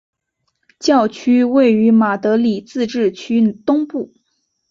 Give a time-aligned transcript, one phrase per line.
[0.79, 4.11] 教区位于马德里自治区东部。